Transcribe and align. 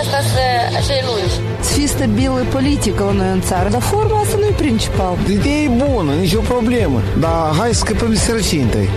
așa 0.00 0.92
e 1.00 1.02
lungi. 1.10 1.36
Să 1.60 1.72
fie 1.74 1.86
stabilă 1.86 2.44
politică 2.50 3.04
la 3.04 3.12
noi 3.12 3.32
în 3.32 3.40
țară, 3.40 3.68
dar 3.68 3.80
forma 3.80 4.20
asta 4.20 4.36
nu 4.36 4.46
e 4.46 4.54
principal. 4.56 5.16
Ideea 5.30 5.62
e 5.62 5.68
bună, 5.68 6.12
nicio 6.20 6.40
problemă, 6.40 7.00
dar 7.20 7.54
hai 7.58 7.68
să 7.74 7.78
scăpăm 7.84 8.10
de 8.10 8.16
sărăcie 8.16 8.62
întâi. 8.62 8.88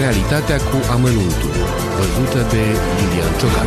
Realitatea 0.00 0.56
cu 0.56 0.76
amănuntul, 0.94 1.52
văzută 1.98 2.40
de 2.50 2.62
Lilian 2.98 3.32
Ciocan. 3.38 3.66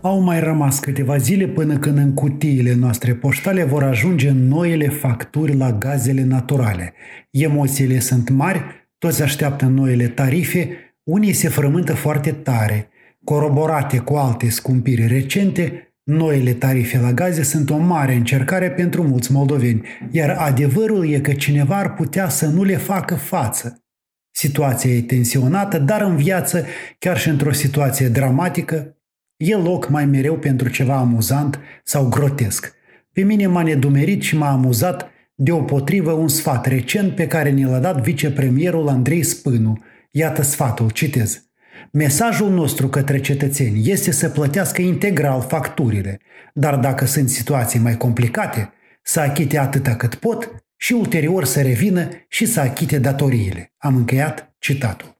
Au 0.00 0.20
mai 0.20 0.40
rămas 0.40 0.78
câteva 0.78 1.16
zile 1.16 1.46
până 1.46 1.76
când 1.76 1.98
în 1.98 2.14
cutiile 2.14 2.74
noastre 2.74 3.14
poștale 3.14 3.64
vor 3.64 3.82
ajunge 3.82 4.30
noile 4.30 4.88
facturi 4.88 5.56
la 5.56 5.72
gazele 5.72 6.24
naturale. 6.24 6.94
Emoțiile 7.30 7.98
sunt 7.98 8.28
mari, 8.28 8.64
toți 8.98 9.22
așteaptă 9.22 9.64
noile 9.64 10.06
tarife, 10.06 10.68
unii 11.02 11.32
se 11.32 11.48
frământă 11.48 11.94
foarte 11.94 12.30
tare. 12.30 12.90
Coroborate 13.26 13.98
cu 13.98 14.14
alte 14.14 14.48
scumpiri 14.48 15.06
recente, 15.06 15.94
noile 16.02 16.52
tarife 16.52 16.98
la 16.98 17.12
gaze 17.12 17.42
sunt 17.42 17.70
o 17.70 17.76
mare 17.76 18.14
încercare 18.14 18.70
pentru 18.70 19.02
mulți 19.02 19.32
moldoveni, 19.32 19.86
iar 20.10 20.30
adevărul 20.30 21.08
e 21.08 21.20
că 21.20 21.32
cineva 21.32 21.76
ar 21.76 21.94
putea 21.94 22.28
să 22.28 22.46
nu 22.46 22.62
le 22.62 22.76
facă 22.76 23.14
față. 23.14 23.84
Situația 24.30 24.90
e 24.90 25.02
tensionată, 25.02 25.78
dar 25.78 26.00
în 26.00 26.16
viață, 26.16 26.66
chiar 26.98 27.18
și 27.18 27.28
într-o 27.28 27.52
situație 27.52 28.08
dramatică, 28.08 28.96
E 29.36 29.56
loc 29.56 29.88
mai 29.88 30.06
mereu 30.06 30.38
pentru 30.38 30.68
ceva 30.68 30.96
amuzant 30.96 31.58
sau 31.84 32.08
grotesc. 32.08 32.74
Pe 33.12 33.22
mine 33.22 33.46
m-a 33.46 33.62
nedumerit 33.62 34.22
și 34.22 34.36
m-a 34.36 34.50
amuzat 34.50 35.10
deopotrivă 35.34 36.12
un 36.12 36.28
sfat 36.28 36.66
recent 36.66 37.14
pe 37.14 37.26
care 37.26 37.50
ne 37.50 37.66
l-a 37.66 37.78
dat 37.78 38.02
vicepremierul 38.02 38.88
Andrei 38.88 39.22
Spânu. 39.22 39.78
Iată 40.10 40.42
sfatul, 40.42 40.90
citez. 40.90 41.45
Mesajul 41.92 42.50
nostru 42.50 42.88
către 42.88 43.20
cetățeni 43.20 43.90
este 43.90 44.10
să 44.10 44.28
plătească 44.28 44.82
integral 44.82 45.42
facturile, 45.48 46.20
dar 46.54 46.76
dacă 46.76 47.04
sunt 47.04 47.28
situații 47.28 47.78
mai 47.78 47.96
complicate, 47.96 48.72
să 49.02 49.20
achite 49.20 49.58
atâta 49.58 49.94
cât 49.94 50.14
pot 50.14 50.54
și 50.76 50.92
ulterior 50.92 51.44
să 51.44 51.62
revină 51.62 52.08
și 52.28 52.46
să 52.46 52.60
achite 52.60 52.98
datoriile. 52.98 53.72
Am 53.78 53.96
încheiat 53.96 54.54
citatul. 54.58 55.16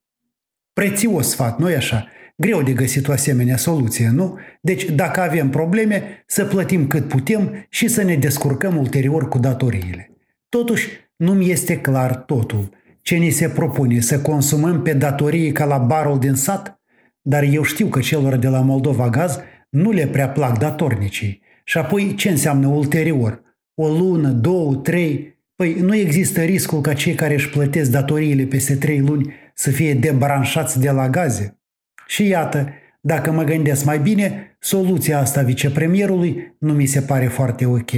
Prețios 0.73 1.29
sfat, 1.29 1.59
nu-i 1.59 1.75
așa? 1.75 2.09
Greu 2.37 2.63
de 2.63 2.73
găsit 2.73 3.09
o 3.09 3.13
asemenea 3.13 3.57
soluție, 3.57 4.09
nu? 4.09 4.39
Deci, 4.61 4.85
dacă 4.85 5.21
avem 5.21 5.51
probleme, 5.51 6.25
să 6.27 6.45
plătim 6.45 6.87
cât 6.87 7.09
putem 7.09 7.67
și 7.69 7.89
să 7.89 8.03
ne 8.03 8.15
descurcăm 8.15 8.77
ulterior 8.77 9.29
cu 9.29 9.39
datoriile. 9.39 10.11
Totuși, 10.49 10.89
nu-mi 11.17 11.51
este 11.51 11.81
clar 11.81 12.15
totul. 12.15 12.71
Ce 13.07 13.17
ni 13.17 13.31
se 13.31 13.49
propune? 13.49 14.01
Să 14.01 14.21
consumăm 14.21 14.83
pe 14.83 14.93
datorii 14.93 15.53
ca 15.53 15.65
la 15.65 15.79
barul 15.79 16.19
din 16.19 16.35
sat? 16.35 16.81
Dar 17.23 17.43
eu 17.43 17.63
știu 17.63 17.87
că 17.87 18.01
celor 18.01 18.37
de 18.37 18.49
la 18.49 18.61
Moldova 18.61 19.09
Gaz 19.09 19.39
nu 19.71 19.91
le 19.91 20.07
prea 20.07 20.29
plac 20.29 20.59
datornicii. 20.59 21.43
Și 21.65 21.79
apoi 21.79 22.15
ce 22.15 22.29
înseamnă 22.29 22.67
ulterior? 22.67 23.43
O 23.75 23.89
lună, 23.89 24.29
două, 24.29 24.75
trei? 24.75 25.39
Păi 25.57 25.75
nu 25.75 25.97
există 25.97 26.43
riscul 26.43 26.81
ca 26.81 26.93
cei 26.93 27.15
care 27.15 27.35
își 27.35 27.49
plătesc 27.49 27.91
datoriile 27.91 28.45
peste 28.45 28.75
trei 28.77 29.01
luni 29.01 29.35
să 29.55 29.71
fie 29.71 29.95
debranșați 29.95 30.81
de 30.81 30.91
la 30.91 31.09
gaze? 31.09 31.61
Și 32.07 32.27
iată, 32.27 32.69
dacă 33.01 33.33
mă 33.33 33.43
gândesc 33.43 33.85
mai 33.85 33.99
bine, 33.99 34.57
soluția 34.61 35.19
asta 35.19 35.43
vicepremierului 35.43 36.57
nu 36.59 36.73
mi 36.73 36.87
se 36.87 37.01
pare 37.01 37.27
foarte 37.27 37.67
ok. 37.67 37.91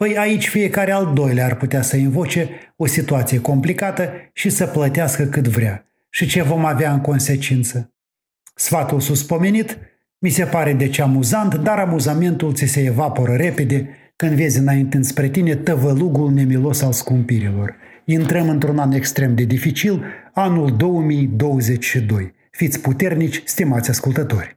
Păi 0.00 0.16
aici 0.16 0.48
fiecare 0.48 0.92
al 0.92 1.10
doilea 1.14 1.44
ar 1.44 1.54
putea 1.54 1.82
să 1.82 1.96
invoce 1.96 2.48
o 2.76 2.86
situație 2.86 3.40
complicată 3.40 4.10
și 4.32 4.50
să 4.50 4.66
plătească 4.66 5.24
cât 5.24 5.48
vrea. 5.48 5.86
Și 6.10 6.26
ce 6.26 6.42
vom 6.42 6.64
avea 6.64 6.92
în 6.92 7.00
consecință? 7.00 7.94
Sfatul 8.54 9.00
suspomenit 9.00 9.78
mi 10.18 10.30
se 10.30 10.44
pare 10.44 10.72
deci 10.72 10.98
amuzant, 10.98 11.54
dar 11.54 11.78
amuzamentul 11.78 12.54
ți 12.54 12.64
se 12.64 12.80
evaporă 12.80 13.32
repede 13.32 13.88
când 14.16 14.32
vezi 14.32 14.58
înainte 14.58 15.02
spre 15.02 15.28
tine 15.28 15.54
tăvălugul 15.54 16.30
nemilos 16.30 16.82
al 16.82 16.92
scumpirilor. 16.92 17.76
Intrăm 18.04 18.48
într-un 18.48 18.78
an 18.78 18.92
extrem 18.92 19.34
de 19.34 19.44
dificil, 19.44 20.04
anul 20.32 20.76
2022. 20.76 22.32
Fiți 22.50 22.80
puternici, 22.80 23.42
stimați 23.44 23.90
ascultători! 23.90 24.56